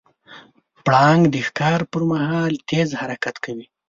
[0.85, 3.65] پړانګ د ښکار پر مهال تیز حرکت کوي.